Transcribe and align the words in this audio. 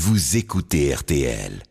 vous 0.00 0.38
écoutez 0.38 0.94
RTL. 0.94 1.62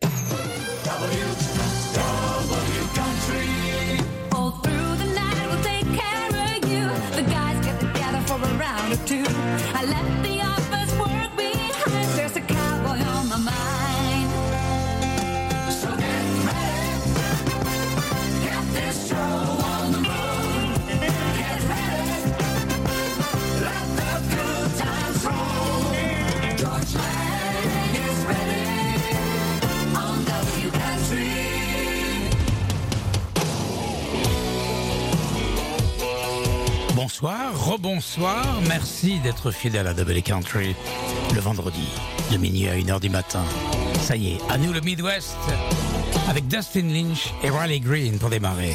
Through 9.06 10.19
Bonsoir, 37.20 37.66
rebonsoir, 37.70 38.46
merci 38.66 39.20
d'être 39.20 39.50
fidèle 39.50 39.86
à 39.86 39.92
Double 39.92 40.22
Country 40.22 40.74
le 41.34 41.40
vendredi 41.42 41.86
de 42.32 42.38
minuit 42.38 42.66
à 42.66 42.76
1h 42.76 42.98
du 42.98 43.10
matin. 43.10 43.44
Ça 44.00 44.16
y 44.16 44.32
est, 44.32 44.38
à 44.48 44.56
nous 44.56 44.72
le 44.72 44.80
Midwest 44.80 45.36
avec 46.30 46.46
Dustin 46.46 46.82
Lynch 46.82 47.34
et 47.42 47.50
Riley 47.50 47.80
Green 47.80 48.18
pour 48.18 48.30
démarrer. 48.30 48.72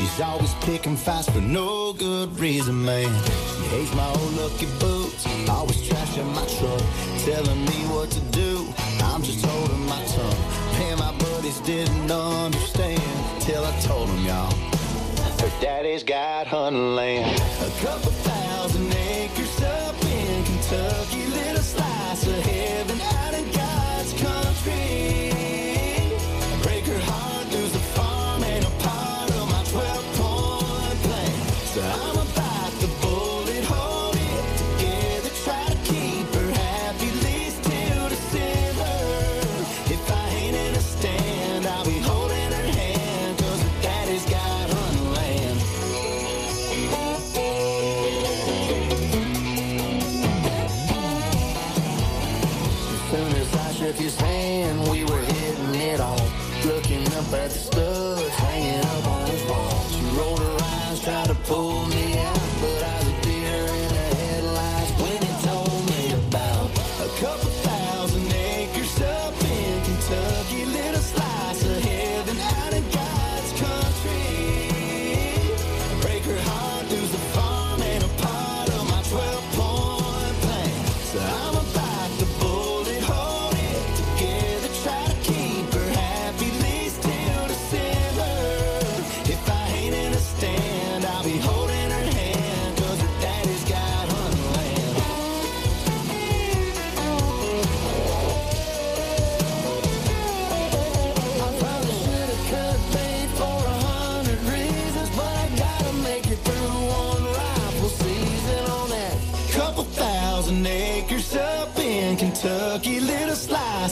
She's 0.00 0.18
always 0.22 0.54
picking 0.64 0.96
fights 0.96 1.28
for 1.28 1.42
no 1.42 1.92
good 1.92 2.40
reason, 2.40 2.82
man. 2.82 3.12
She 3.28 3.62
hates 3.68 3.94
my 3.94 4.08
old 4.08 4.32
lucky 4.32 4.64
boots, 4.80 5.26
always 5.46 5.76
trashing 5.86 6.24
my 6.34 6.46
truck, 6.56 6.80
telling 7.26 7.60
me 7.66 7.78
what 7.92 8.10
to 8.12 8.20
do. 8.32 8.66
I'm 9.04 9.22
just 9.22 9.44
holding 9.44 9.84
my 9.84 10.02
tongue. 10.06 10.40
Man, 10.78 10.98
my 10.98 11.12
buddies 11.18 11.60
didn't 11.60 12.10
understand 12.10 13.42
till 13.42 13.62
I 13.62 13.78
told 13.80 14.08
them, 14.08 14.24
y'all. 14.24 14.50
Her 15.38 15.52
daddy's 15.60 16.02
got 16.02 16.46
hunting 16.46 16.96
land. 16.96 17.38
A 17.60 17.70
couple 17.84 18.10
thousand 18.10 18.94
acres 18.94 19.62
up 19.62 20.02
in 20.02 20.44
Kentucky. 20.44 21.26
Little 21.26 21.62
slice 21.62 22.26
of 22.26 22.42
heaven 22.46 22.89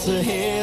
ahead. 0.08 0.57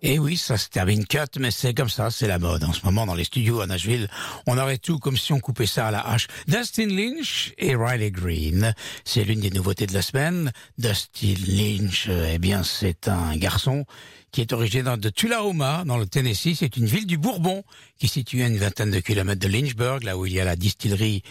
Et 0.00 0.18
oui, 0.20 0.36
ça 0.36 0.56
se 0.56 0.68
termine 0.68 1.04
cut, 1.06 1.38
mais 1.40 1.50
c'est 1.50 1.74
comme 1.74 1.88
ça, 1.88 2.10
c'est 2.10 2.28
la 2.28 2.38
mode. 2.38 2.62
En 2.62 2.72
ce 2.72 2.84
moment, 2.84 3.04
dans 3.04 3.14
les 3.14 3.24
studios 3.24 3.60
à 3.60 3.66
Nashville, 3.66 4.08
on 4.46 4.56
aurait 4.56 4.78
tout 4.78 5.00
comme 5.00 5.16
si 5.16 5.32
on 5.32 5.40
coupait 5.40 5.66
ça 5.66 5.88
à 5.88 5.90
la 5.90 6.06
hache. 6.06 6.28
Dustin 6.46 6.86
Lynch 6.86 7.52
et 7.58 7.74
Riley 7.74 8.12
Green, 8.12 8.74
c'est 9.04 9.24
l'une 9.24 9.40
des 9.40 9.50
nouveautés 9.50 9.86
de 9.86 9.94
la 9.94 10.02
semaine. 10.02 10.52
Dustin 10.78 11.34
Lynch, 11.48 12.08
eh 12.08 12.38
bien, 12.38 12.62
c'est 12.62 13.08
un 13.08 13.36
garçon 13.36 13.86
qui 14.30 14.40
est 14.40 14.52
originaire 14.52 14.98
de 14.98 15.08
Tullahoma, 15.08 15.82
dans 15.84 15.96
le 15.96 16.06
Tennessee. 16.06 16.54
C'est 16.56 16.76
une 16.76 16.86
ville 16.86 17.06
du 17.06 17.18
Bourbon, 17.18 17.64
qui 17.98 18.06
est 18.06 18.08
située 18.08 18.44
à 18.44 18.46
une 18.46 18.58
vingtaine 18.58 18.92
de 18.92 19.00
kilomètres 19.00 19.40
de 19.40 19.48
Lynchburg, 19.48 20.04
là 20.04 20.16
où 20.16 20.26
il 20.26 20.32
y 20.32 20.40
a 20.40 20.44
la 20.44 20.54
distillerie 20.54 21.24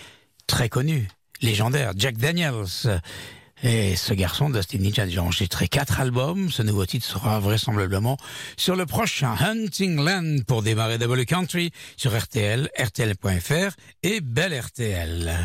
très 0.46 0.68
connue, 0.68 1.08
légendaire, 1.42 1.94
Jack 1.96 2.18
Daniels. 2.18 3.00
Et 3.64 3.96
ce 3.96 4.14
garçon, 4.14 4.50
Dustin 4.50 4.80
a 4.98 5.06
déjà 5.06 5.24
enregistré 5.24 5.68
quatre 5.68 6.00
albums. 6.00 6.52
Ce 6.52 6.62
nouveau 6.62 6.86
titre 6.86 7.06
sera 7.06 7.40
vraisemblablement 7.40 8.18
sur 8.56 8.76
le 8.76 8.86
prochain 8.86 9.36
Hunting 9.40 9.98
Land 10.04 10.44
pour 10.46 10.62
démarrer 10.62 10.98
Double 10.98 11.26
Country 11.26 11.72
sur 11.96 12.18
RTL, 12.18 12.70
RTL.fr 12.78 13.76
et 14.04 14.22
Belle 14.22 14.60
RTL. 14.60 15.38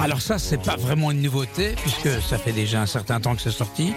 Alors 0.00 0.20
ça, 0.20 0.38
c'est 0.38 0.62
pas 0.62 0.76
vraiment 0.76 1.10
une 1.10 1.22
nouveauté 1.22 1.74
puisque 1.82 2.10
ça 2.22 2.38
fait 2.38 2.52
déjà 2.52 2.80
un 2.80 2.86
certain 2.86 3.20
temps 3.20 3.34
que 3.34 3.42
c'est 3.42 3.50
sorti. 3.50 3.92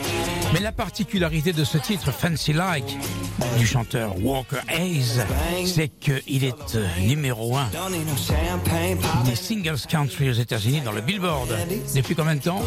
Mais 0.54 0.60
la 0.60 0.72
particularité 0.72 1.54
de 1.54 1.64
ce 1.64 1.78
titre, 1.78 2.12
Fancy 2.12 2.54
Like, 2.54 2.98
du 3.58 3.68
chanteur 3.68 4.16
Walker 4.24 4.60
Hayes, 4.68 5.22
c'est 5.66 5.90
qu'il 5.90 6.44
est 6.44 6.76
euh, 6.76 6.88
numéro 7.02 7.56
un 7.56 7.70
des 9.26 9.36
singles 9.36 9.80
country 9.88 10.30
aux 10.30 10.34
États-Unis 10.34 10.82
dans 10.82 10.92
le 10.92 11.02
Billboard. 11.02 11.50
Depuis 11.96 12.16
combien 12.16 12.36
de 12.36 12.42
temps? 12.42 12.62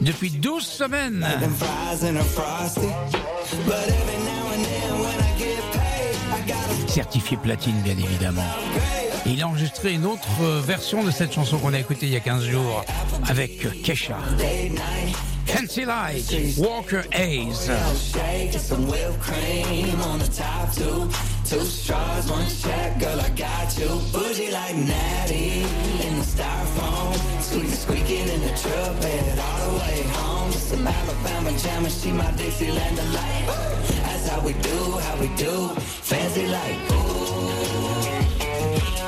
Depuis 0.00 0.30
12 0.30 0.62
semaines. 0.62 1.26
Certifié 6.88 7.36
platine, 7.36 7.80
bien 7.82 7.96
évidemment. 7.96 8.44
Il 9.26 9.42
a 9.42 9.48
enregistré 9.48 9.92
une 9.92 10.06
autre 10.06 10.28
euh, 10.42 10.60
version 10.60 11.04
de 11.04 11.10
cette 11.10 11.32
chanson 11.32 11.58
qu'on 11.58 11.74
a 11.74 11.78
écoutée 11.78 12.06
il 12.06 12.12
y 12.12 12.16
a 12.16 12.20
15 12.20 12.44
jours 12.44 12.84
avec 13.28 13.82
Kesha. 13.82 14.18
Fancy 15.46 15.84
Like, 15.84 16.24
Walker 16.58 17.02
Hayes. 17.12 17.68
Two 21.50 21.64
straws, 21.64 22.30
one 22.30 22.46
check, 22.46 23.00
girl, 23.00 23.18
I 23.18 23.28
got 23.30 23.76
you. 23.76 23.88
Bougie 24.12 24.52
like 24.52 24.76
Natty 24.76 25.64
in 26.06 26.20
the 26.20 26.24
styrofoam. 26.24 27.42
Squeaking, 27.42 27.70
squeaking 27.70 28.28
in 28.28 28.40
the 28.42 28.56
truck 28.56 29.00
bed 29.00 29.36
all 29.36 29.72
the 29.72 29.78
way 29.80 30.02
home. 30.14 30.52
Just 30.52 30.68
some 30.68 30.86
Alabama 30.86 31.50
jam 31.58 31.88
she 31.88 32.12
my 32.12 32.30
Dixieland 32.36 32.94
delight. 32.94 33.46
That's 34.04 34.28
how 34.28 34.40
we 34.46 34.52
do, 34.52 34.98
how 35.00 35.20
we 35.20 35.26
do. 35.34 35.70
Fancy 35.74 36.46
like, 36.46 36.92
ooh. 36.92 37.09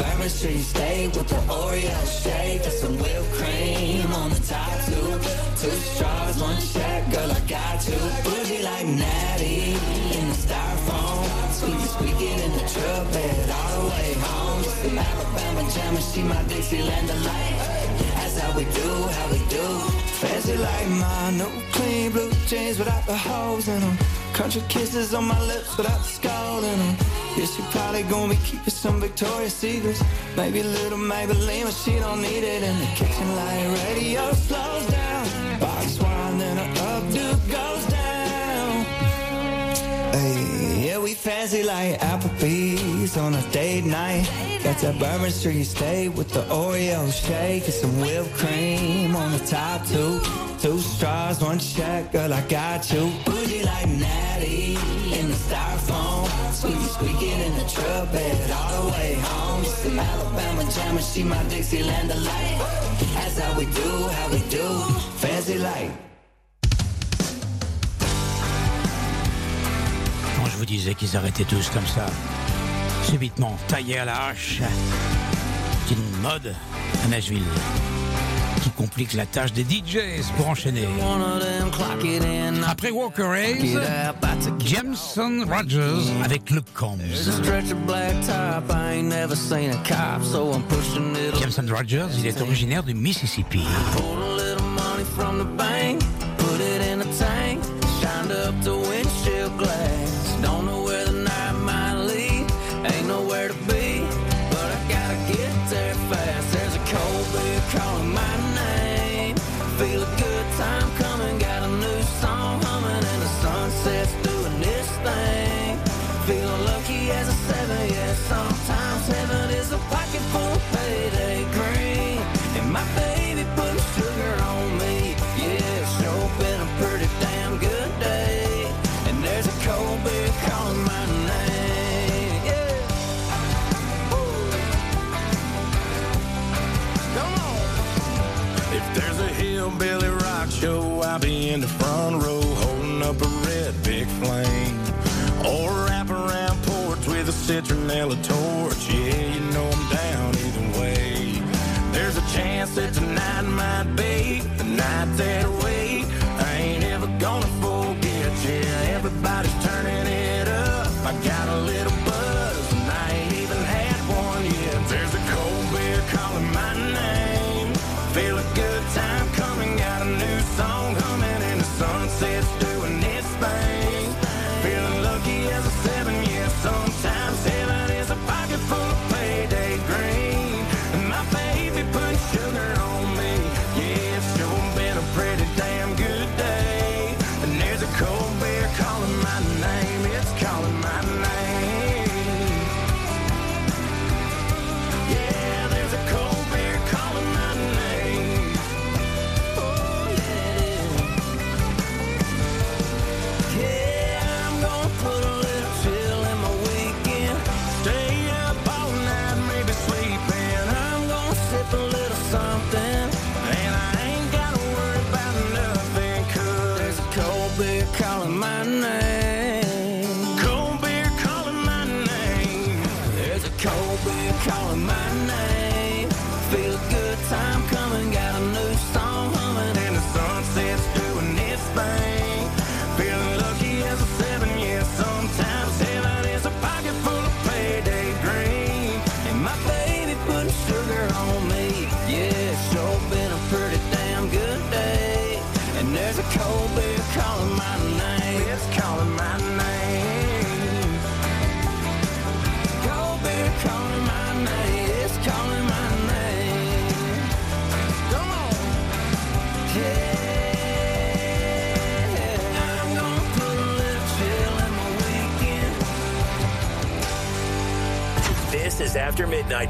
Bourbon 0.00 0.30
Street 0.30 0.62
steak 0.62 1.14
with 1.14 1.28
the 1.28 1.40
Oreo 1.52 2.00
shade, 2.22 2.62
and 2.62 2.72
some 2.72 2.96
whipped 2.96 3.32
cream 3.36 4.10
on 4.12 4.30
the 4.30 4.40
top 4.48 4.72
too. 4.88 5.12
Two 5.60 5.76
straws, 5.76 6.40
one 6.40 6.56
shot, 6.56 7.02
girl, 7.12 7.30
I 7.30 7.40
got 7.40 7.86
you. 7.86 8.00
Bougie 8.24 8.62
like 8.62 8.86
Natty 8.86 9.76
in 10.16 10.24
the 10.32 10.38
styrofoam. 10.44 11.28
Sweet 11.52 11.80
squeaking 11.94 12.38
in 12.46 12.52
the 12.52 12.64
truck 12.72 13.12
bed 13.12 13.50
all 13.50 13.82
the 13.82 13.88
way 13.90 14.12
home. 14.24 14.62
Some 14.80 14.98
Alabama 14.98 15.70
jam 15.70 15.96
she 15.98 16.22
my 16.22 16.42
Dixieland 16.44 17.06
delight. 17.06 17.56
That's 18.16 18.38
how 18.38 18.56
we 18.56 18.64
do, 18.64 18.90
how 19.16 19.26
we 19.32 19.38
do. 19.52 19.66
Fancy 20.20 20.56
like 20.56 20.88
my 20.88 21.30
new 21.32 21.52
clean 21.72 22.10
blue 22.12 22.32
jeans 22.46 22.78
without 22.78 23.04
the 23.04 23.16
holes 23.16 23.68
in 23.68 23.80
them. 23.80 23.98
Country 24.32 24.62
kisses 24.70 25.12
on 25.12 25.24
my 25.24 25.40
lips 25.46 25.76
without 25.76 25.98
the 25.98 26.04
skull 26.04 26.64
in 26.64 26.78
them. 26.78 27.19
Yeah, 27.36 27.46
she 27.46 27.62
probably 27.70 28.02
gonna 28.02 28.34
be 28.34 28.40
keeping 28.44 28.70
some 28.70 29.00
Victoria's 29.00 29.54
Secrets. 29.54 30.02
Maybe 30.36 30.60
a 30.60 30.64
little 30.64 30.98
Maybelline, 30.98 31.64
but 31.64 31.74
she 31.74 31.98
don't 31.98 32.20
need 32.20 32.44
it. 32.44 32.62
In 32.62 32.78
the 32.78 32.86
kitchen 32.96 33.36
light 33.36 33.66
radio 33.86 34.32
slows 34.32 34.86
down. 34.86 35.39
fancy 41.20 41.62
like 41.62 42.00
Applebee's 42.00 43.16
on 43.18 43.34
a 43.34 43.42
date 43.50 43.84
night. 43.84 44.24
Got 44.64 44.78
that 44.78 44.98
Bourbon 44.98 45.30
Street 45.30 45.64
steak 45.64 46.16
with 46.16 46.30
the 46.30 46.42
Oreo 46.44 47.12
shake 47.12 47.64
and 47.64 47.74
some 47.74 48.00
whipped 48.00 48.32
cream 48.34 49.14
on 49.14 49.32
the 49.32 49.38
top 49.44 49.86
two. 49.86 50.20
Two 50.58 50.78
straws, 50.78 51.42
one 51.42 51.58
check, 51.58 52.12
girl, 52.12 52.32
I 52.32 52.40
got 52.48 52.90
you. 52.90 53.12
Bougie 53.26 53.62
like 53.64 53.88
Natty 53.88 54.76
in 55.18 55.28
the 55.28 55.38
styrofoam. 55.46 56.26
Squeaky, 56.54 56.88
squeaking 56.96 57.40
in 57.40 57.54
the 57.58 57.66
truck 57.68 58.10
bed 58.12 58.50
all 58.52 58.82
the 58.82 58.92
way 58.92 59.14
home. 59.14 59.62
It's 59.62 59.74
some 59.74 59.98
Alabama 59.98 60.70
jammer, 60.72 61.02
she 61.02 61.22
my 61.22 61.42
Dixieland 61.44 62.08
delight. 62.08 62.58
That's 63.14 63.38
how 63.38 63.58
we 63.58 63.66
do, 63.66 64.08
how 64.08 64.28
we 64.30 64.38
do. 64.48 64.66
Fancy 65.20 65.58
like. 65.58 66.09
je 70.50 70.56
vous 70.56 70.66
disais 70.66 70.94
qu'ils 70.94 71.16
arrêtaient 71.16 71.44
tous 71.44 71.70
comme 71.70 71.86
ça, 71.86 72.06
subitement, 73.04 73.56
taillés 73.68 73.98
à 73.98 74.04
la 74.04 74.26
hache. 74.26 74.60
C'est 75.86 75.94
une 75.94 76.22
mode 76.22 76.54
à 77.04 77.08
Nashville 77.08 77.42
qui 78.62 78.70
complique 78.70 79.14
la 79.14 79.26
tâche 79.26 79.52
des 79.52 79.64
DJs 79.64 80.24
pour 80.36 80.48
enchaîner. 80.48 80.86
Après 82.68 82.90
Walker 82.90 83.30
Hayes, 83.34 83.78
Jameson 84.64 85.46
Rogers 85.48 86.12
avec 86.24 86.50
le 86.50 86.62
Combs. 86.74 86.98
Jameson 91.40 91.64
Rogers, 91.74 92.08
il 92.18 92.26
est 92.26 92.40
originaire 92.40 92.82
du 92.82 92.94
Mississippi. 92.94 93.64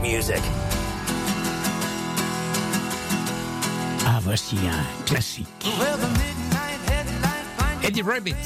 great 0.01 0.13
music. 0.13 0.41
Ah, 4.07 4.21
voici 4.23 4.57
un 4.67 4.85
classique. 5.07 5.49
Eddie 7.83 8.03
Rabbit. 8.03 8.37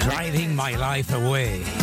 Driving 0.00 0.54
my 0.54 0.76
life 0.76 1.12
away. 1.12 1.77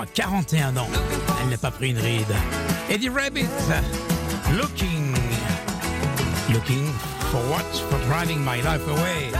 à 0.00 0.06
41 0.06 0.76
ans. 0.76 0.88
Elle 1.42 1.50
n'a 1.50 1.58
pas 1.58 1.70
pris 1.70 1.90
une 1.90 1.98
ride. 1.98 2.34
Eddie 2.90 3.08
Rabbit, 3.08 3.46
Looking. 4.56 5.14
Looking 6.52 6.92
for 7.30 7.40
what? 7.50 7.64
For 7.90 7.98
driving 8.06 8.38
my 8.40 8.56
life 8.58 8.86
away. 8.88 9.32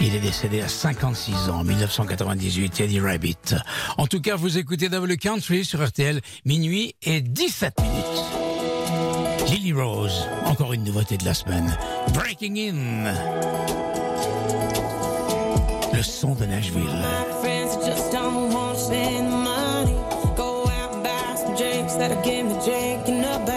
Il 0.00 0.14
est 0.14 0.20
décédé 0.20 0.60
à 0.60 0.68
56 0.68 1.48
ans 1.48 1.60
en 1.60 1.64
1998, 1.64 2.80
Eddie 2.80 3.00
Rabbit. 3.00 3.54
En 3.96 4.06
tout 4.06 4.20
cas, 4.20 4.36
vous 4.36 4.58
écoutez 4.58 4.88
Double 4.88 5.16
Country 5.16 5.64
sur 5.64 5.84
RTL, 5.84 6.20
minuit 6.44 6.94
et 7.02 7.20
17 7.20 7.80
minutes. 7.80 9.48
Lily 9.48 9.72
Rose, 9.72 10.28
encore 10.44 10.72
une 10.74 10.84
nouveauté 10.84 11.16
de 11.16 11.24
la 11.24 11.32
semaine. 11.32 11.76
Breaking 12.12 12.56
In. 12.56 13.14
Le 15.94 16.02
son 16.02 16.34
de 16.34 16.44
Nashville. 16.44 17.04
that 21.96 22.10
I 22.10 22.20
gave 22.22 22.46
me 22.46 22.54
drinking 22.64 23.24
up. 23.24 23.53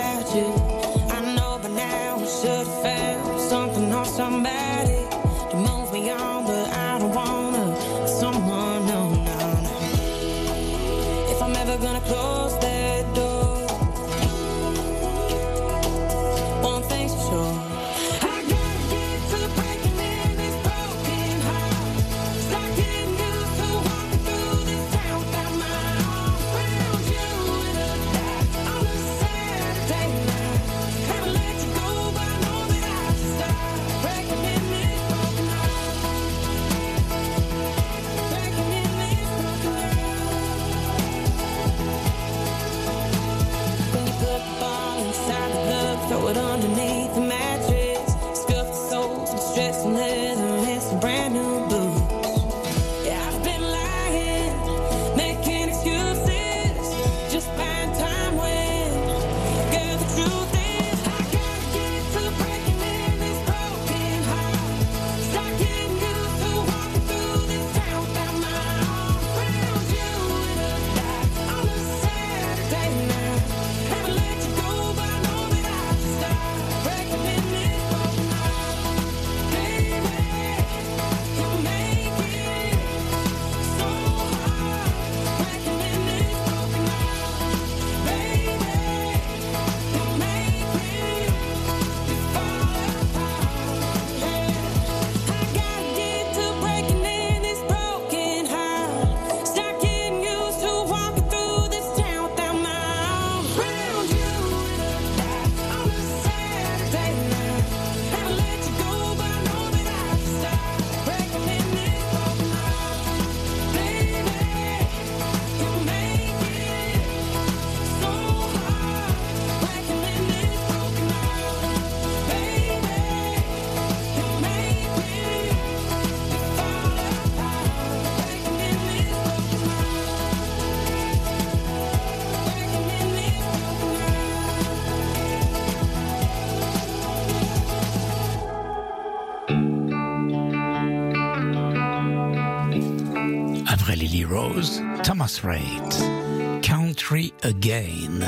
Rose, 144.57 144.81
Thomas 145.03 145.43
Rhett, 145.43 146.63
Country 146.63 147.31
Again. 147.43 148.23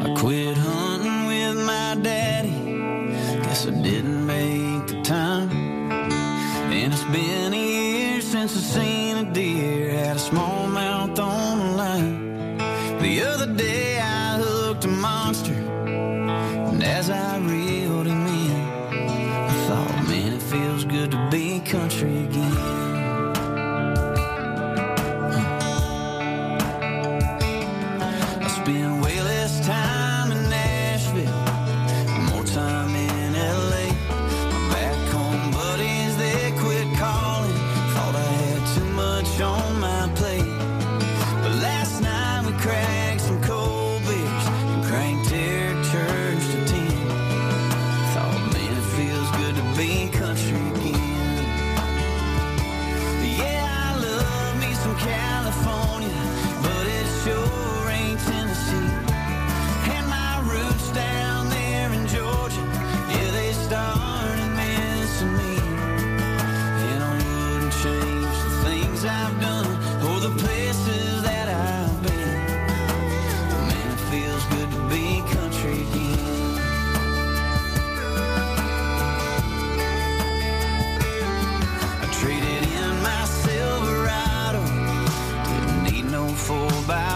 I 0.00 0.14
quit 0.18 0.56
hunting 0.56 1.26
with 1.28 1.56
my 1.64 1.96
daddy. 2.02 2.50
Guess 3.44 3.68
I 3.68 3.70
didn't 3.80 4.26
make 4.26 4.88
the 4.88 5.00
time. 5.02 5.52
And 6.72 6.92
it's 6.92 7.04
been 7.04 7.54
a 7.54 7.56
year 7.56 8.20
since 8.20 8.56
I 8.56 8.60
seen 8.60 8.93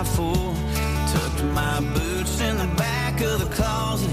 4x4. 0.05 1.13
Tucked 1.13 1.45
my 1.45 1.81
boots 1.95 2.41
in 2.41 2.57
the 2.59 2.67
back 2.77 3.21
of 3.21 3.41
the 3.41 3.55
closet. 3.55 4.11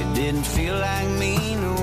It 0.00 0.14
didn't 0.14 0.44
feel 0.44 0.74
like 0.74 1.08
me 1.18 1.54
no 1.56 1.81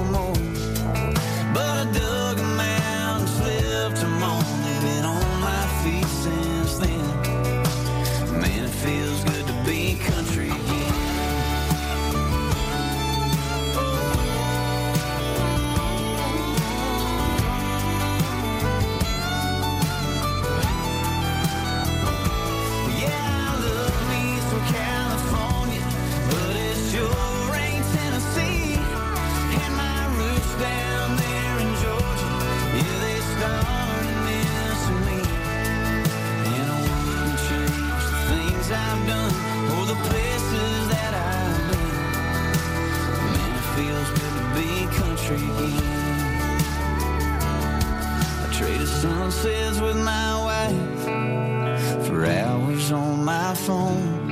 sunsets 49.41 49.79
with 49.79 49.97
my 49.97 50.31
wife 50.49 52.05
for 52.05 52.25
hours 52.25 52.91
on 52.91 53.23
my 53.23 53.53
phone. 53.53 54.29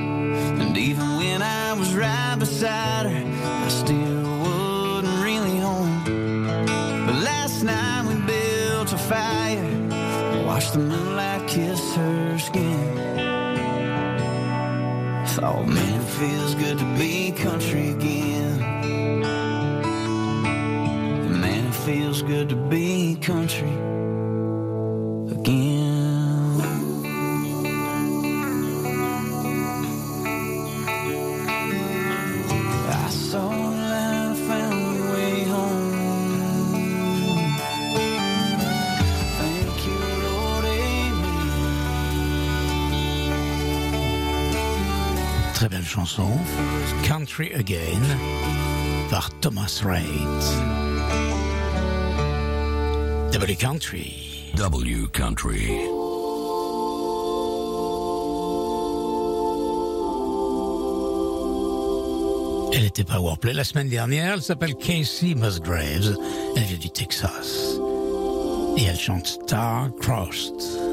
And 0.60 0.76
even 0.76 1.16
when 1.16 1.40
I 1.42 1.72
was 1.72 1.94
right 1.94 2.36
beside 2.38 3.06
her, 3.06 3.64
I 3.64 3.68
still 3.68 4.22
wasn't 4.40 5.24
really 5.24 5.58
home. 5.58 6.04
But 7.06 7.16
last 7.30 7.62
night 7.62 8.04
we 8.08 8.14
built 8.26 8.92
a 8.92 8.98
fire, 8.98 10.44
watched 10.46 10.74
the 10.74 10.80
moonlight 10.80 11.48
kiss 11.48 11.94
her 11.94 12.38
skin. 12.38 12.96
Thought, 15.26 15.68
man, 15.68 16.00
it 16.00 16.08
feels 16.20 16.54
good 16.54 16.78
to 16.78 16.88
be 16.98 17.32
country 17.32 17.90
again. 17.90 18.58
Man, 21.40 21.66
it 21.66 21.74
feels 21.86 22.22
good 22.22 22.48
to 22.48 22.56
be 22.56 22.97
Très 45.58 45.68
belle 45.68 45.84
chanson. 45.84 46.30
Country 47.02 47.52
Again 47.52 48.00
par 49.10 49.28
Thomas 49.40 49.82
Rhett. 49.84 50.04
W 53.32 53.56
Country. 53.56 54.52
W 54.54 55.08
Country. 55.12 55.72
Elle 62.72 62.84
était 62.84 63.02
Powerplay 63.02 63.52
la 63.52 63.64
semaine 63.64 63.88
dernière. 63.88 64.34
Elle 64.34 64.42
s'appelle 64.42 64.76
Casey 64.76 65.34
Musgraves. 65.34 66.16
Elle 66.54 66.62
vient 66.62 66.78
du 66.78 66.90
Texas. 66.90 67.80
Et 68.76 68.84
elle 68.84 68.96
chante 68.96 69.26
Star 69.26 69.88
Crossed. 70.00 70.87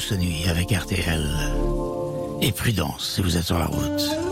Douce 0.00 0.12
nuit 0.12 0.48
avec 0.48 0.70
RTL. 0.70 1.28
Et 2.40 2.52
prudence 2.52 3.16
si 3.16 3.20
vous 3.20 3.36
êtes 3.36 3.44
sur 3.44 3.58
la 3.58 3.66
route. 3.66 4.29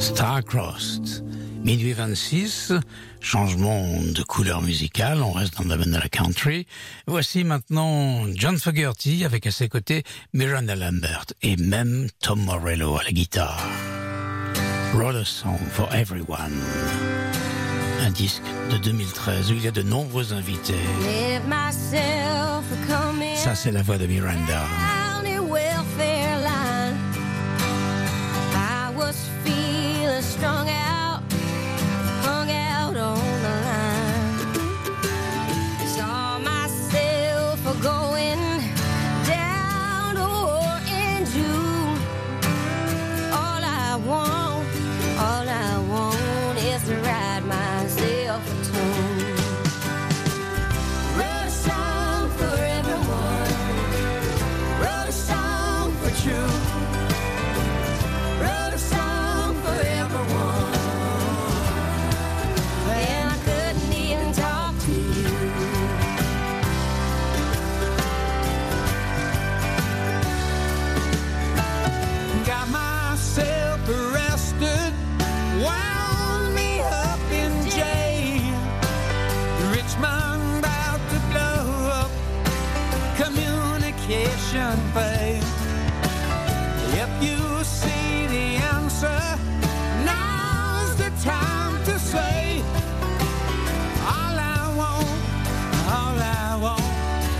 Star-Crossed. 0.00 1.24
1826, 1.62 2.72
changement 3.20 3.84
de 4.02 4.22
couleur 4.24 4.62
musicale, 4.62 5.22
on 5.22 5.30
reste 5.30 5.56
dans 5.56 5.62
le 5.62 5.68
domaine 5.68 5.92
de 5.92 5.98
la 5.98 6.08
country. 6.08 6.66
Voici 7.06 7.44
maintenant 7.44 8.26
John 8.34 8.58
Fogerty 8.58 9.24
avec 9.24 9.46
à 9.46 9.52
ses 9.52 9.68
côtés 9.68 10.02
Miranda 10.32 10.74
Lambert 10.74 11.26
et 11.42 11.56
même 11.56 12.08
Tom 12.20 12.40
Morello 12.40 12.96
à 12.96 13.04
la 13.04 13.12
guitare. 13.12 13.64
A 14.94 15.24
Song 15.24 15.58
for 15.70 15.88
Everyone. 15.94 16.60
Un 18.00 18.10
disque 18.10 18.42
de 18.72 18.78
2013 18.78 19.52
où 19.52 19.54
il 19.54 19.64
y 19.64 19.68
a 19.68 19.72
de 19.72 19.82
nombreux 19.82 20.32
invités. 20.32 20.74
Ça, 23.36 23.54
c'est 23.54 23.72
la 23.72 23.82
voix 23.82 23.98
de 23.98 24.06
Miranda. 24.06 24.64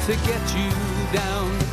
to 0.07 0.14
get 0.25 0.55
you 0.55 0.71
down. 1.12 1.65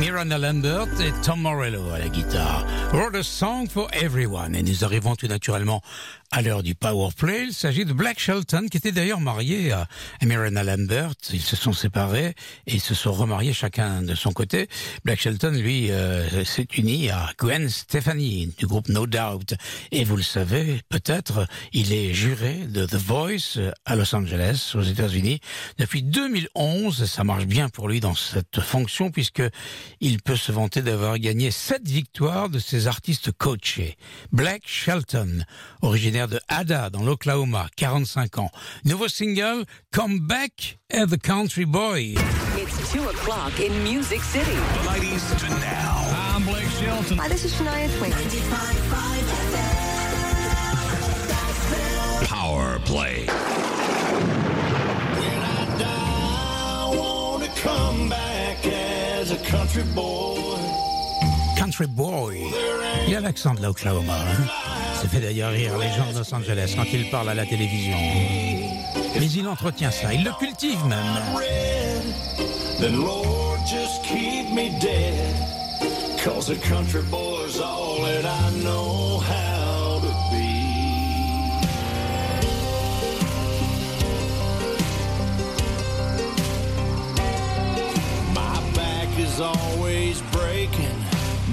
Miranda 0.00 0.38
Lambert 0.38 0.88
et 1.00 1.12
Tom 1.22 1.42
Morello 1.42 1.90
à 1.94 1.98
la 2.00 2.08
guitare. 2.08 2.66
Wrote 2.92 3.14
a 3.14 3.22
Song 3.22 3.68
for 3.68 3.88
Everyone. 3.92 4.56
Et 4.56 4.62
nous 4.62 4.84
arrivons 4.84 5.14
tout 5.14 5.28
naturellement 5.28 5.82
à 6.34 6.42
l'heure 6.42 6.64
du 6.64 6.74
power 6.74 7.10
play. 7.16 7.44
Il 7.46 7.54
s'agit 7.54 7.84
de 7.84 7.92
Black 7.92 8.18
Shelton, 8.18 8.66
qui 8.68 8.78
était 8.78 8.90
d'ailleurs 8.90 9.20
marié 9.20 9.70
à 9.70 9.86
Miranda 10.20 10.64
Lambert. 10.64 11.12
Ils 11.32 11.40
se 11.40 11.54
sont 11.54 11.72
séparés 11.72 12.34
et 12.66 12.80
se 12.80 12.92
sont 12.92 13.12
remariés 13.12 13.52
chacun 13.52 14.02
de 14.02 14.16
son 14.16 14.32
côté. 14.32 14.68
Black 15.04 15.20
Shelton, 15.20 15.52
lui, 15.52 15.92
euh, 15.92 16.44
s'est 16.44 16.66
uni 16.76 17.08
à 17.08 17.30
Gwen 17.38 17.68
Stefani 17.68 18.52
du 18.58 18.66
groupe 18.66 18.88
No 18.88 19.06
Doubt. 19.06 19.54
Et 19.92 20.02
vous 20.02 20.16
le 20.16 20.24
savez, 20.24 20.80
peut-être, 20.88 21.46
il 21.72 21.92
est 21.92 22.12
juré 22.12 22.54
de 22.66 22.84
The 22.84 22.96
Voice 22.96 23.60
à 23.84 23.94
Los 23.94 24.12
Angeles, 24.12 24.72
aux 24.74 24.82
États-Unis, 24.82 25.38
depuis 25.78 26.02
2011. 26.02 27.04
Ça 27.04 27.22
marche 27.22 27.46
bien 27.46 27.68
pour 27.68 27.88
lui 27.88 28.00
dans 28.00 28.16
cette 28.16 28.60
fonction 28.60 29.12
puisque 29.12 29.42
il 30.00 30.20
peut 30.20 30.36
se 30.36 30.50
vanter 30.50 30.82
d'avoir 30.82 31.16
gagné 31.20 31.52
sept 31.52 31.86
victoires 31.86 32.48
de 32.48 32.58
ses 32.58 32.88
artistes 32.88 33.30
coachés. 33.30 33.96
Black 34.32 34.62
Shelton, 34.66 35.44
originaire 35.80 36.23
de 36.26 36.40
Ada 36.48 36.90
dans 36.90 37.02
l'Oklahoma, 37.02 37.68
45 37.76 38.38
ans. 38.38 38.50
Nouveau 38.84 39.08
single, 39.08 39.64
Come 39.92 40.20
Back 40.26 40.78
at 40.92 41.06
the 41.06 41.18
Country 41.18 41.64
Boy. 41.64 42.14
It's 42.56 42.92
2 42.92 43.08
o'clock 43.08 43.60
in 43.60 43.72
Music 43.82 44.20
City. 44.22 44.56
Ladies 44.88 45.22
to 45.36 45.48
now. 45.48 46.34
I'm 46.36 46.44
Blake 46.44 46.68
Shelton. 46.80 47.18
Hi, 47.18 47.28
this 47.28 47.44
is 47.44 47.52
Shania 47.54 47.88
Twain. 47.98 48.12
Power 52.26 52.78
play. 52.80 53.26
When 55.16 55.42
I 55.42 55.78
die, 55.78 55.86
I 55.86 56.96
wanna 56.96 57.48
come 57.56 58.08
back 58.08 58.64
as 58.66 59.30
a 59.30 59.38
country 59.38 59.84
boy. 59.94 60.73
Country 61.64 61.86
Boy. 61.86 62.42
Il 63.08 63.16
a 63.16 63.20
l'accent 63.20 63.54
de 63.54 63.62
l'Oklahoma. 63.62 64.12
Hein 64.12 64.44
ça 65.00 65.08
fait 65.08 65.20
d'ailleurs 65.20 65.50
rire 65.50 65.78
les 65.78 65.88
gens 65.88 66.12
de 66.12 66.18
Los 66.18 66.34
Angeles 66.34 66.74
quand 66.76 66.84
il 66.92 67.08
parle 67.08 67.30
à 67.30 67.34
la 67.34 67.46
télévision. 67.46 67.96
Mais 69.18 69.30
il 69.30 69.48
entretient 69.48 69.90
ça, 69.90 70.12
il 70.12 70.24
le 70.24 70.32
cultive 70.38 70.84
même. 70.84 70.98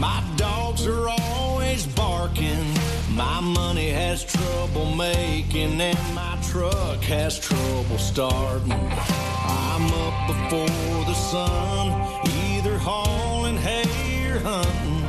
My 0.02 0.24
dogs 0.36 0.88
are 0.88 1.10
always 1.10 1.86
barking. 1.86 2.66
My 3.14 3.40
money 3.40 3.90
has 3.90 4.26
trouble 4.26 4.96
making, 4.96 5.80
and 5.80 6.16
my 6.16 6.40
truck 6.50 7.04
has 7.04 7.38
trouble 7.38 8.00
starting. 8.00 8.72
I'm 8.72 9.86
up 10.06 10.18
before 10.26 11.06
the 11.06 11.14
sun, 11.14 11.86
either 12.50 12.80
hauling 12.80 13.58
hay 13.58 14.32
or 14.32 14.40
hunting. 14.40 15.02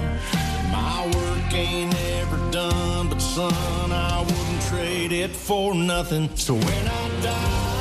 My 0.71 1.07
work 1.07 1.55
ain't 1.55 1.95
ever 2.21 2.51
done, 2.51 3.09
but 3.09 3.21
son, 3.21 3.93
I 3.93 4.21
wouldn't 4.21 4.63
trade 4.69 5.13
it 5.13 5.31
for 5.31 5.75
nothing. 5.75 6.29
So 6.37 6.53
when 6.53 6.87
I 6.87 7.23
die, 7.23 7.72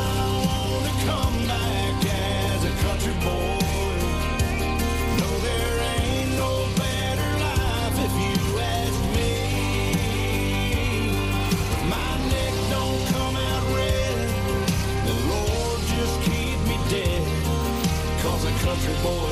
a 19.04 19.31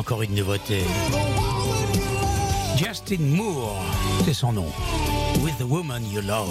encore 0.00 0.22
une 0.22 0.34
nouveauté. 0.34 0.78
Justin 2.78 3.18
Moore, 3.20 3.84
c'est 4.24 4.32
son 4.32 4.54
nom. 4.54 4.72
With 5.42 5.58
the 5.58 5.64
woman 5.64 6.02
you 6.10 6.22
love. 6.22 6.48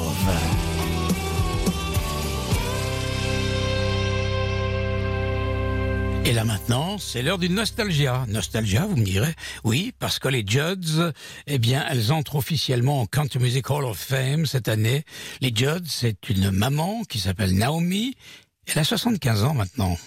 Et 6.25 6.31
là 6.31 6.43
maintenant, 6.43 6.99
c'est 6.99 7.23
l'heure 7.23 7.39
d'une 7.39 7.55
nostalgia. 7.55 8.23
Nostalgia, 8.27 8.85
vous 8.85 8.97
me 8.97 9.03
direz 9.03 9.33
Oui, 9.63 9.93
parce 9.97 10.19
que 10.19 10.27
les 10.27 10.43
Judds, 10.45 11.11
eh 11.47 11.57
bien, 11.57 11.83
elles 11.89 12.11
entrent 12.11 12.35
officiellement 12.35 13.01
en 13.01 13.07
Country 13.07 13.39
Music 13.39 13.67
Hall 13.71 13.83
of 13.85 13.97
Fame 13.97 14.45
cette 14.45 14.67
année. 14.67 15.05
Les 15.41 15.51
Judds, 15.55 15.87
c'est 15.87 16.29
une 16.29 16.51
maman 16.51 17.01
qui 17.09 17.17
s'appelle 17.17 17.57
Naomi. 17.57 18.13
Elle 18.71 18.79
a 18.79 18.83
75 18.83 19.43
ans 19.43 19.53
maintenant. 19.55 19.97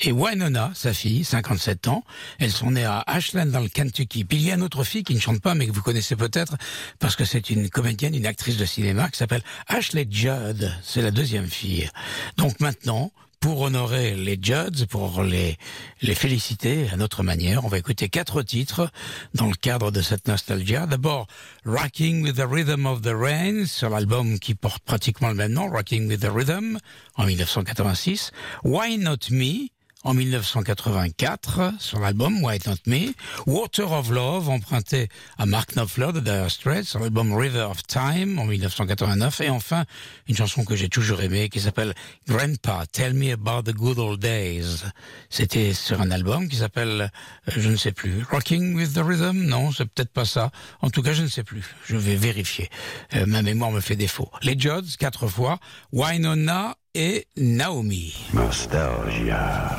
Et 0.00 0.12
Winona, 0.12 0.70
sa 0.74 0.92
fille, 0.92 1.24
57 1.24 1.88
ans, 1.88 2.04
elles 2.38 2.50
sont 2.50 2.72
nées 2.72 2.84
à 2.84 3.02
Ashland 3.06 3.46
dans 3.46 3.60
le 3.60 3.68
Kentucky. 3.68 4.24
Puis 4.24 4.38
il 4.38 4.44
y 4.44 4.50
a 4.50 4.54
une 4.54 4.62
autre 4.62 4.84
fille 4.84 5.02
qui 5.02 5.14
ne 5.14 5.20
chante 5.20 5.40
pas, 5.40 5.54
mais 5.54 5.66
que 5.66 5.72
vous 5.72 5.82
connaissez 5.82 6.14
peut-être, 6.14 6.56
parce 6.98 7.16
que 7.16 7.24
c'est 7.24 7.48
une 7.48 7.70
comédienne, 7.70 8.14
une 8.14 8.26
actrice 8.26 8.58
de 8.58 8.64
cinéma 8.66 9.08
qui 9.08 9.16
s'appelle 9.16 9.42
Ashley 9.66 10.06
Judd. 10.10 10.70
C'est 10.82 11.00
la 11.00 11.10
deuxième 11.10 11.46
fille. 11.48 11.88
Donc 12.36 12.60
maintenant, 12.60 13.12
pour 13.42 13.60
honorer 13.62 14.14
les 14.14 14.38
Judds, 14.40 14.86
pour 14.88 15.24
les, 15.24 15.58
les 16.00 16.14
féliciter 16.14 16.88
à 16.92 16.96
notre 16.96 17.24
manière, 17.24 17.64
on 17.64 17.68
va 17.68 17.76
écouter 17.76 18.08
quatre 18.08 18.42
titres 18.42 18.88
dans 19.34 19.48
le 19.48 19.54
cadre 19.54 19.90
de 19.90 20.00
cette 20.00 20.28
nostalgia. 20.28 20.86
D'abord, 20.86 21.26
Rocking 21.66 22.22
with 22.22 22.36
the 22.36 22.46
Rhythm 22.48 22.86
of 22.86 23.02
the 23.02 23.12
Rain, 23.12 23.66
sur 23.66 23.90
l'album 23.90 24.38
qui 24.38 24.54
porte 24.54 24.84
pratiquement 24.84 25.28
le 25.28 25.34
même 25.34 25.52
nom, 25.52 25.68
Rocking 25.68 26.06
with 26.06 26.20
the 26.20 26.30
Rhythm, 26.32 26.78
en 27.16 27.26
1986. 27.26 28.30
Why 28.62 28.96
Not 28.96 29.30
Me, 29.30 29.71
en 30.04 30.14
1984 30.14 31.74
sur 31.78 32.00
l'album 32.00 32.42
Why 32.42 32.58
Not 32.66 32.76
Me, 32.86 33.12
Water 33.46 33.92
of 33.92 34.10
Love 34.10 34.48
emprunté 34.48 35.08
à 35.38 35.46
Mark 35.46 35.74
Knopfler 35.74 36.12
de 36.12 36.20
Dire 36.20 36.50
Straits 36.50 36.84
sur 36.84 37.00
l'album 37.00 37.32
River 37.34 37.68
of 37.70 37.82
Time 37.84 38.38
en 38.38 38.44
1989 38.44 39.40
et 39.42 39.50
enfin 39.50 39.84
une 40.28 40.36
chanson 40.36 40.64
que 40.64 40.76
j'ai 40.76 40.88
toujours 40.88 41.20
aimée 41.22 41.48
qui 41.48 41.60
s'appelle 41.60 41.94
Grandpa 42.26 42.84
Tell 42.90 43.14
Me 43.14 43.32
About 43.32 43.70
the 43.70 43.74
Good 43.74 43.98
Old 43.98 44.20
Days. 44.20 44.82
C'était 45.30 45.72
sur 45.72 46.00
un 46.00 46.10
album 46.10 46.48
qui 46.48 46.56
s'appelle 46.56 47.10
euh, 47.48 47.52
je 47.56 47.68
ne 47.68 47.76
sais 47.76 47.92
plus 47.92 48.24
Rocking 48.30 48.74
with 48.74 48.94
the 48.94 49.02
Rhythm? 49.04 49.46
Non 49.46 49.72
c'est 49.72 49.86
peut-être 49.86 50.12
pas 50.12 50.24
ça. 50.24 50.50
En 50.80 50.90
tout 50.90 51.02
cas 51.02 51.12
je 51.12 51.22
ne 51.22 51.28
sais 51.28 51.44
plus. 51.44 51.74
Je 51.86 51.96
vais 51.96 52.16
vérifier. 52.16 52.68
Euh, 53.14 53.26
ma 53.26 53.42
mémoire 53.42 53.70
me 53.70 53.80
fait 53.80 53.96
défaut. 53.96 54.30
Les 54.42 54.58
Judds 54.58 54.96
quatre 54.98 55.28
fois. 55.28 55.58
Wynonna 55.92 56.76
et 56.94 57.24
Naomi. 57.36 58.12
Nostalgia. 58.34 59.34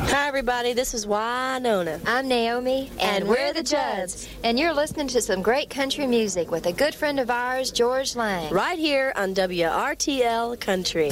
Hi, 0.09 0.28
everybody. 0.28 0.74
This 0.74 0.95
is 0.95 1.05
Winona. 1.05 1.99
I'm 2.07 2.28
Naomi, 2.28 2.89
And 2.99 3.28
we're 3.28 3.53
the 3.53 3.61
Judds. 3.61 4.28
And 4.43 4.57
you're 4.57 4.74
listening 4.74 5.07
to 5.09 5.22
some 5.22 5.43
great 5.43 5.70
country 5.70 6.07
music 6.07 6.49
with 6.49 6.66
a 6.66 6.74
good 6.74 6.95
friend 6.95 7.20
of 7.20 7.30
ours, 7.30 7.72
George 7.72 8.16
Lang. 8.16 8.51
Right 8.51 8.80
here 8.80 9.14
on 9.16 9.36
WRTL 9.36 10.59
Country. 10.59 11.11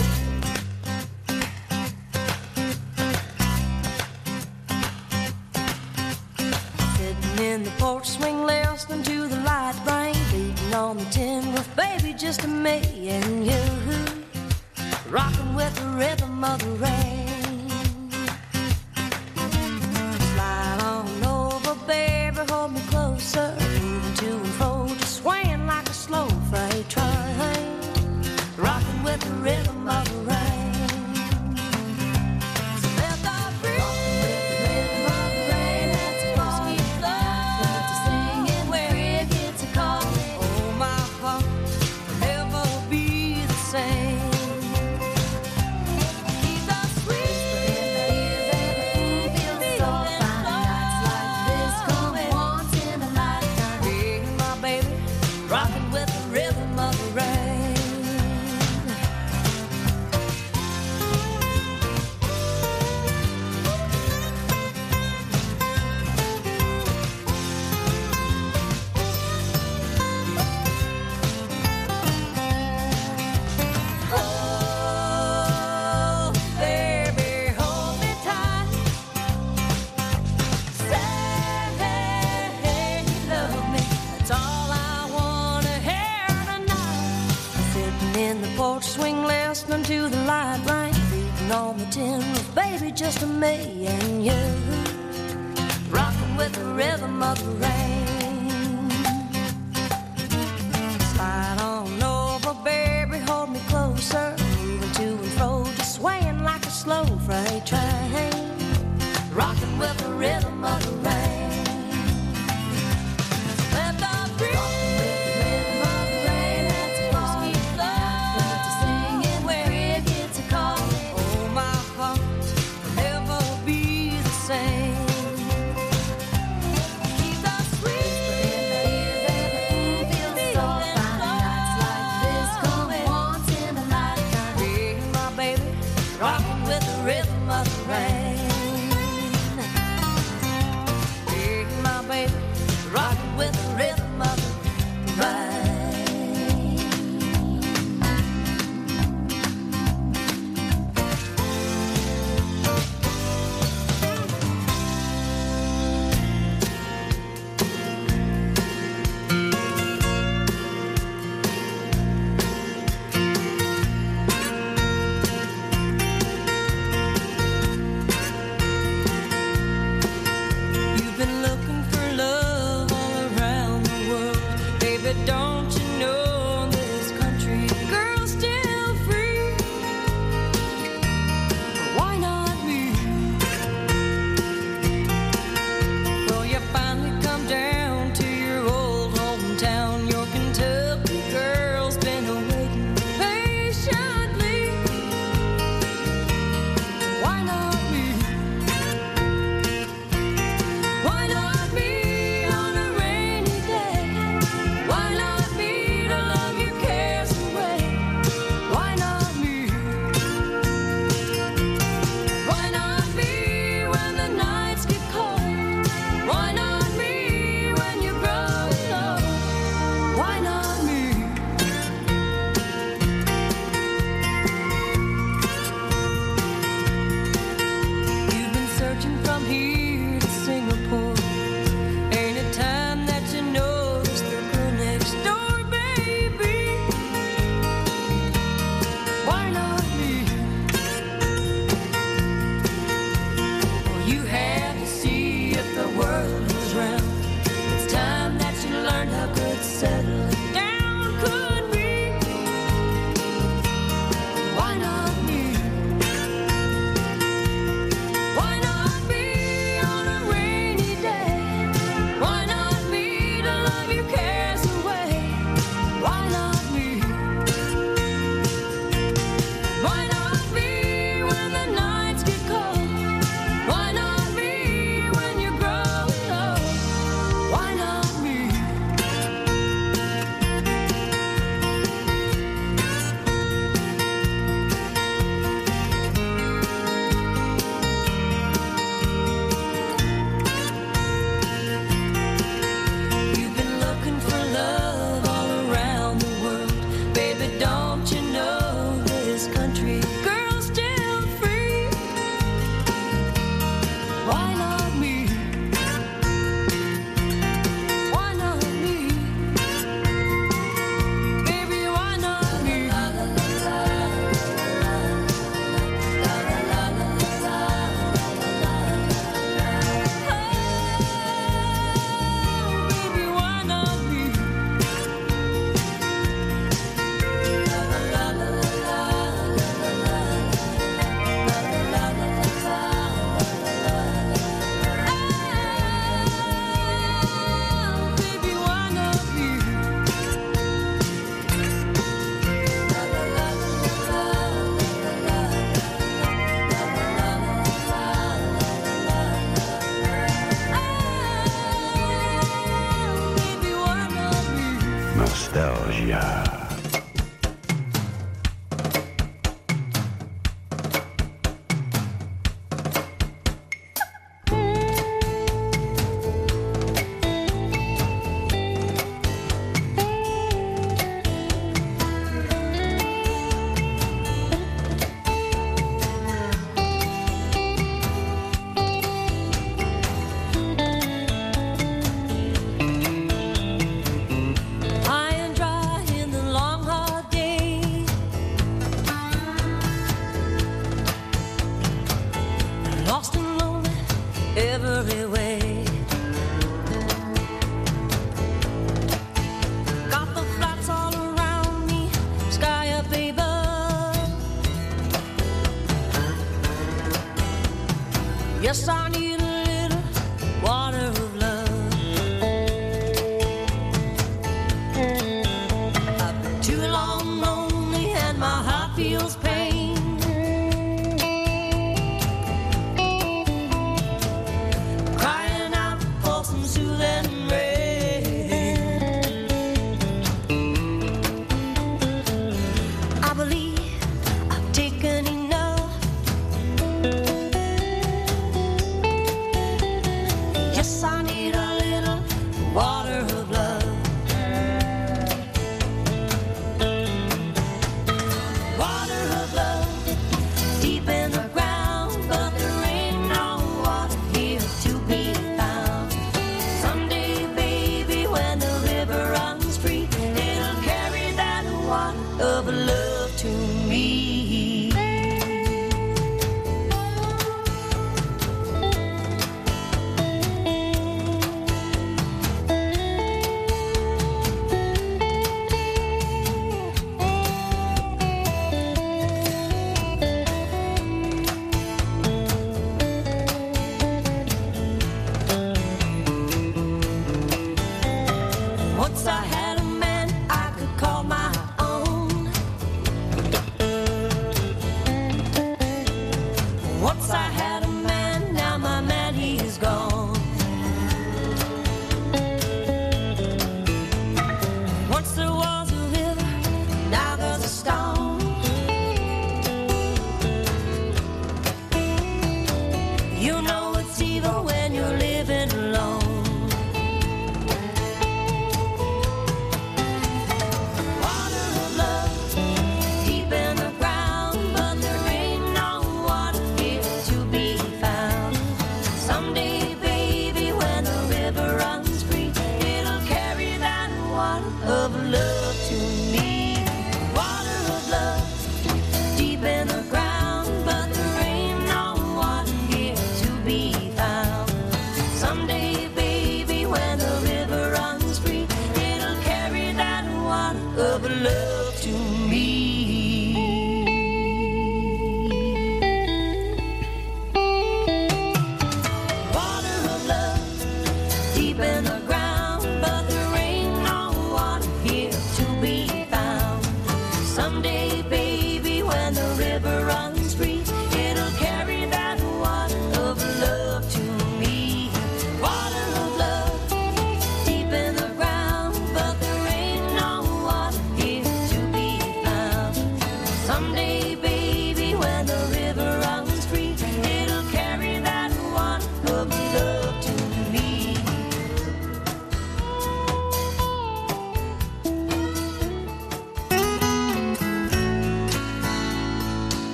try. 107.66 108.01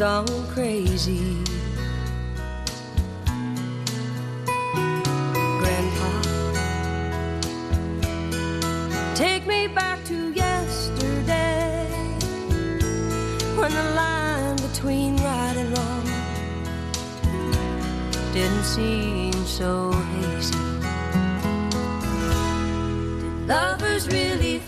Gone 0.00 0.46
crazy. 0.48 1.36
Grandpa, 5.60 6.10
take 9.14 9.46
me 9.46 9.66
back 9.66 10.02
to 10.06 10.32
yesterday 10.32 11.86
when 13.58 13.72
the 13.74 13.92
line 13.94 14.56
between 14.56 15.16
right 15.16 15.56
and 15.58 15.76
wrong 15.76 16.06
didn't 18.32 18.64
seem 18.64 19.34
so 19.44 19.92
hazy. 19.92 20.56
Did 23.20 23.48
lovers 23.48 24.08
really 24.08 24.60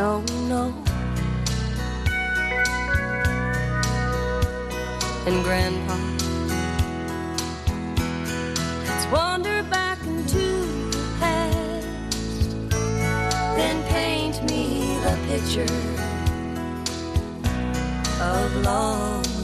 don't 0.00 0.48
know. 0.48 0.72
And 5.26 5.44
Grandpa, 5.44 5.96
let's 8.86 9.06
wander 9.12 9.62
back 9.64 9.98
into 10.06 10.46
the 10.96 11.04
past, 11.20 12.70
then 13.58 13.76
paint 13.88 14.42
me 14.48 14.96
the 15.04 15.16
picture 15.28 15.74
of 18.22 18.56
long 18.64 19.39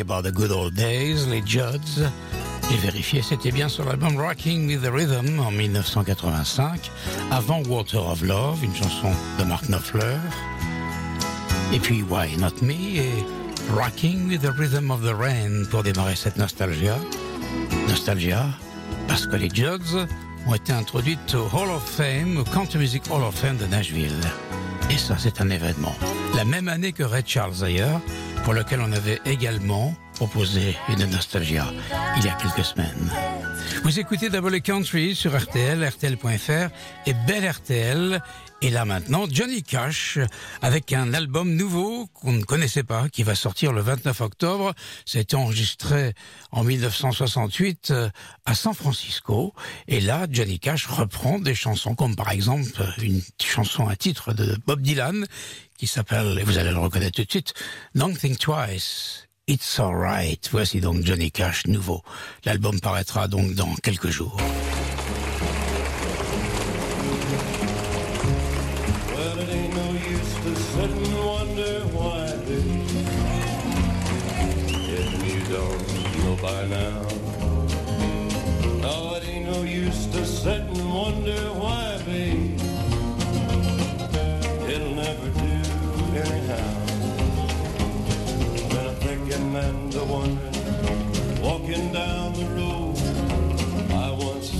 About 0.00 0.22
the 0.22 0.32
Good 0.32 0.50
Old 0.50 0.74
Days, 0.74 1.26
les 1.28 1.42
Judds. 1.44 2.10
J'ai 2.70 2.76
vérifié, 2.78 3.22
c'était 3.22 3.52
bien 3.52 3.68
sur 3.68 3.84
l'album 3.84 4.16
Rocking 4.16 4.66
with 4.66 4.82
the 4.82 4.90
Rhythm 4.92 5.38
en 5.40 5.50
1985, 5.50 6.90
avant 7.30 7.62
Water 7.68 8.06
of 8.06 8.22
Love, 8.22 8.62
une 8.62 8.74
chanson 8.74 9.10
de 9.38 9.44
Mark 9.44 9.66
Knopfler. 9.66 10.16
Et 11.72 11.78
puis 11.78 12.02
Why 12.02 12.36
Not 12.38 12.62
Me 12.62 12.96
et 12.96 13.24
Rocking 13.74 14.28
with 14.28 14.42
the 14.42 14.52
Rhythm 14.56 14.90
of 14.90 15.02
the 15.02 15.14
Rain 15.14 15.64
pour 15.70 15.82
démarrer 15.82 16.16
cette 16.16 16.36
nostalgia. 16.36 16.96
Nostalgia, 17.88 18.46
parce 19.08 19.26
que 19.26 19.36
les 19.36 19.48
Judds 19.48 20.06
ont 20.46 20.54
été 20.54 20.72
introduites 20.72 21.34
au 21.34 21.48
Hall 21.56 21.70
of 21.70 21.82
Fame, 21.84 22.36
au 22.38 22.44
Country 22.44 22.78
Music 22.78 23.02
Hall 23.10 23.22
of 23.22 23.34
Fame 23.34 23.56
de 23.56 23.66
Nashville. 23.66 24.20
Et 24.90 24.98
ça, 24.98 25.16
c'est 25.18 25.40
un 25.40 25.50
événement. 25.50 25.94
La 26.34 26.44
même 26.44 26.68
année 26.68 26.92
que 26.92 27.02
Ray 27.02 27.22
Charles 27.26 27.58
d'ailleurs, 27.60 28.00
pour 28.46 28.54
lequel 28.54 28.80
on 28.80 28.92
avait 28.92 29.20
également 29.24 29.92
proposé 30.14 30.76
une 30.88 31.04
nostalgia 31.06 31.66
il 32.16 32.24
y 32.24 32.28
a 32.28 32.34
quelques 32.34 32.64
semaines. 32.64 33.10
Vous 33.82 33.98
écoutez 34.00 34.28
Double 34.28 34.60
Country 34.60 35.14
sur 35.14 35.36
RTL, 35.36 35.86
RTL.fr 35.86 36.70
et 37.06 37.14
Belle 37.26 37.50
RTL. 37.50 38.20
Et 38.62 38.70
là 38.70 38.84
maintenant, 38.84 39.26
Johnny 39.30 39.62
Cash 39.62 40.18
avec 40.62 40.92
un 40.92 41.12
album 41.12 41.54
nouveau 41.54 42.06
qu'on 42.14 42.32
ne 42.32 42.42
connaissait 42.42 42.82
pas, 42.82 43.08
qui 43.08 43.22
va 43.22 43.34
sortir 43.34 43.72
le 43.72 43.82
29 43.82 44.20
octobre. 44.22 44.74
Ça 45.04 45.18
a 45.18 45.20
été 45.20 45.36
enregistré 45.36 46.14
en 46.52 46.64
1968 46.64 47.90
euh, 47.90 48.08
à 48.46 48.54
San 48.54 48.74
Francisco. 48.74 49.52
Et 49.88 50.00
là, 50.00 50.26
Johnny 50.30 50.58
Cash 50.58 50.86
reprend 50.86 51.38
des 51.38 51.54
chansons 51.54 51.94
comme 51.94 52.16
par 52.16 52.30
exemple 52.30 52.82
une 53.02 53.20
chanson 53.42 53.86
à 53.88 53.96
titre 53.96 54.32
de 54.32 54.56
Bob 54.66 54.80
Dylan 54.80 55.26
qui 55.78 55.86
s'appelle, 55.86 56.38
et 56.38 56.42
vous 56.42 56.58
allez 56.58 56.70
le 56.70 56.78
reconnaître 56.78 57.16
tout 57.16 57.24
de 57.24 57.30
suite, 57.30 57.52
Don't 57.94 58.16
Think 58.16 58.38
Twice. 58.38 59.25
It's 59.48 59.78
Alright. 59.78 60.48
Voici 60.50 60.80
donc 60.80 61.04
Johnny 61.04 61.30
Cash 61.30 61.68
nouveau. 61.68 62.02
L'album 62.44 62.80
paraîtra 62.80 63.28
donc 63.28 63.54
dans 63.54 63.72
quelques 63.76 64.08
jours. 64.08 64.36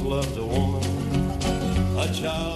Loved 0.07 0.39
a 0.39 0.45
woman. 0.45 0.83
A 1.99 2.13
child, 2.15 2.56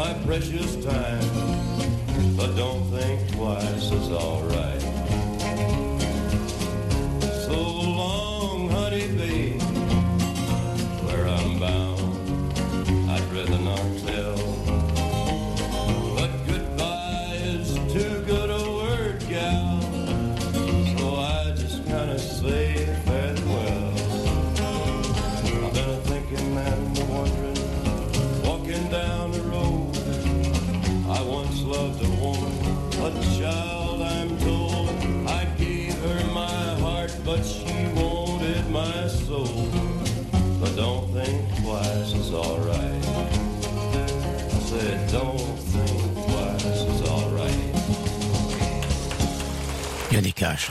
my 0.00 0.14
precious 0.24 0.82
time. 0.82 1.28
But 2.34 2.56
don't 2.56 2.84
think 2.90 3.32
twice, 3.32 3.90
it's 3.92 4.08
alright. 4.08 4.80
So 7.46 7.60
long, 8.00 8.70
honey, 8.70 9.08
babe, 9.08 9.59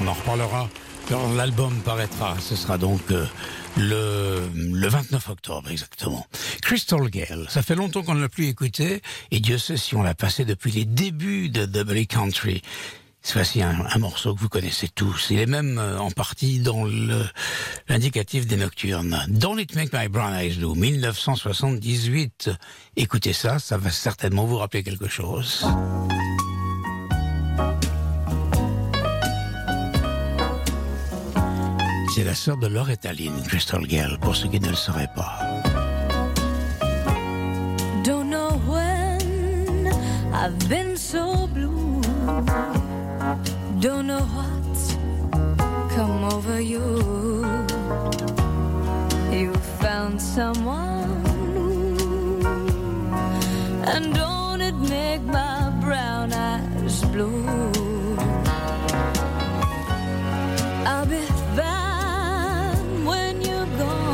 On 0.02 0.08
en 0.08 0.14
reparlera 0.14 0.68
quand 1.08 1.34
l'album 1.34 1.82
paraîtra. 1.82 2.36
Ce 2.40 2.56
sera 2.56 2.80
donc 2.80 3.02
euh, 3.12 3.26
le, 3.78 4.50
le 4.56 4.88
29 4.88 5.30
octobre 5.30 5.70
exactement. 5.70 6.26
Crystal 6.64 7.08
Gale, 7.10 7.46
ça 7.50 7.62
fait 7.62 7.76
longtemps 7.76 8.02
qu'on 8.02 8.16
ne 8.16 8.22
l'a 8.22 8.30
plus 8.30 8.48
écouté 8.48 9.02
et 9.30 9.40
Dieu 9.40 9.60
sait 9.60 9.78
si 9.78 9.96
on 9.96 10.02
l'a 10.02 10.16
passé 10.16 10.44
depuis 10.44 10.72
les 10.72 10.86
débuts 10.86 11.50
de 11.50 11.66
Double 11.66 12.06
Country. 12.08 12.64
C'est 13.22 13.34
voici 13.34 13.62
un, 13.62 13.76
morceau 14.00 14.34
que 14.34 14.40
vous 14.40 14.50
connaissez 14.50 14.88
tous. 14.88 15.28
Il 15.30 15.40
est 15.40 15.46
même 15.46 15.78
euh, 15.78 16.00
en 16.00 16.10
partie 16.10 16.60
dans 16.60 16.86
l'indicatif 17.88 18.48
des 18.48 18.56
nocturnes. 18.56 19.24
Don't 19.28 19.60
It 19.60 19.76
Make 19.76 19.94
My 19.94 20.08
Brown 20.08 20.34
Eyes 20.34 20.56
Blue, 20.56 20.74
1978. 20.74 22.50
Écoutez 22.96 23.34
ça, 23.34 23.60
ça 23.60 23.78
va 23.78 23.92
certainement 23.92 24.46
vous 24.46 24.58
rappeler 24.58 24.84
quelque 24.84 25.10
chose. 25.10 25.68
C'est 32.20 32.26
la 32.26 32.36
sœur 32.36 32.58
de 32.58 32.68
Loretta 32.68 33.14
Lynn, 33.14 33.42
Crystal 33.48 33.82
Gale, 33.88 34.18
pour 34.20 34.36
ceux 34.36 34.50
qui 34.50 34.60
ne 34.60 34.68
le 34.68 34.76
sauraient 34.76 35.10
pas. 35.16 35.40
Don't 38.04 38.30
know 38.30 38.60
when 38.68 39.88
I've 40.34 40.60
been 40.68 40.98
so 40.98 41.48
blue. 41.48 42.02
Don't 43.80 44.08
know 44.08 44.20
what's 44.36 44.98
come 45.96 46.26
over 46.26 46.60
you. 46.60 46.82
You 49.32 49.54
found 49.80 50.22
someone. 50.22 51.24
And 53.88 54.14
don't 54.14 54.60
it 54.60 54.76
make 54.76 55.22
my 55.22 55.70
brown 55.80 56.34
eyes 56.34 57.02
blue? 57.14 57.99
Gone. 63.80 64.09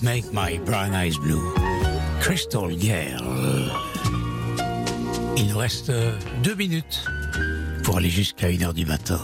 Make 0.00 0.24
My 0.32 0.58
Brown 0.58 0.94
Eyes 0.94 1.18
Blue? 1.20 1.42
Crystal 2.20 2.70
Girl. 2.78 3.72
Il 5.36 5.48
nous 5.48 5.58
reste 5.58 5.90
euh, 5.90 6.16
deux 6.42 6.54
minutes 6.54 7.04
pour 7.82 7.98
aller 7.98 8.10
jusqu'à 8.10 8.48
1h 8.48 8.72
du 8.74 8.86
matin. 8.86 9.20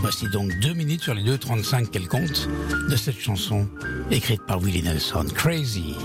Voici 0.00 0.28
donc 0.30 0.52
deux 0.60 0.72
minutes 0.72 1.02
sur 1.02 1.14
les 1.14 1.22
2.35 1.22 1.88
qu'elle 1.88 2.06
compte 2.06 2.48
de 2.88 2.96
cette 2.96 3.18
chanson 3.18 3.68
écrite 4.10 4.42
par 4.46 4.60
Willie 4.60 4.82
Nelson. 4.82 5.26
Crazy, 5.34 5.96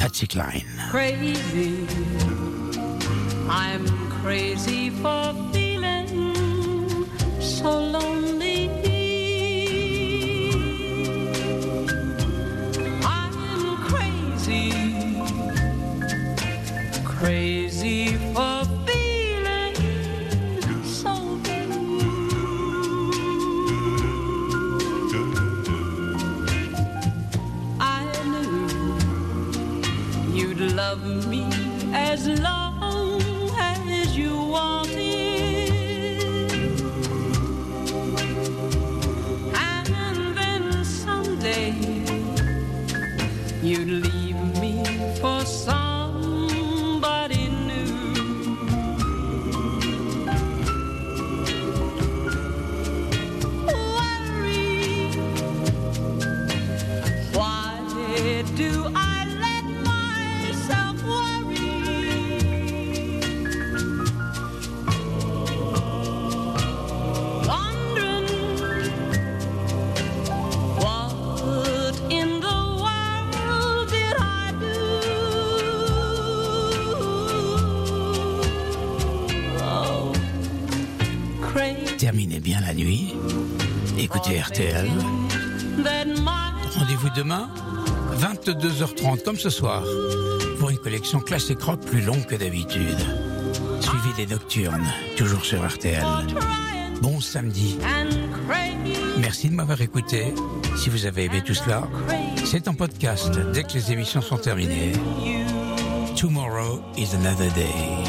Patsy 0.00 0.26
Cline. 0.26 0.64
crazy. 0.90 1.86
I'm 3.48 3.86
crazy 4.22 4.90
for 4.90 5.32
22h30, 88.46 89.24
comme 89.24 89.36
ce 89.36 89.50
soir, 89.50 89.82
pour 90.60 90.70
une 90.70 90.78
collection 90.78 91.18
classique 91.18 91.60
rock 91.62 91.80
plus 91.80 92.00
longue 92.00 92.24
que 92.26 92.36
d'habitude. 92.36 92.96
Suivi 93.80 94.14
des 94.16 94.26
nocturnes, 94.32 94.86
toujours 95.16 95.44
sur 95.44 95.66
RTL. 95.66 96.04
Bon 97.02 97.20
samedi. 97.20 97.76
Merci 99.18 99.50
de 99.50 99.54
m'avoir 99.54 99.80
écouté. 99.80 100.32
Si 100.76 100.90
vous 100.90 101.06
avez 101.06 101.24
aimé 101.24 101.42
tout 101.44 101.54
cela, 101.54 101.88
c'est 102.44 102.68
en 102.68 102.74
podcast 102.74 103.32
dès 103.52 103.64
que 103.64 103.72
les 103.72 103.90
émissions 103.90 104.22
sont 104.22 104.38
terminées. 104.38 104.92
Tomorrow 106.14 106.80
is 106.96 107.16
another 107.16 107.50
day. 107.52 108.06